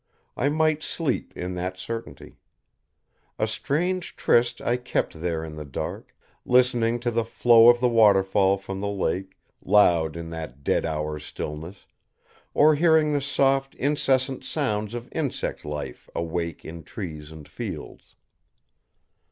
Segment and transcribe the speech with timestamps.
[0.35, 2.39] I might sleep in that certainty.
[3.37, 7.87] A strange tryst I kept there in the dark; listening to the flow of the
[7.87, 11.85] waterfall from the lake, loud in that dead hour's stillness,
[12.55, 18.15] or hearing the soft, incessant sounds of insect life awake in trees and fields.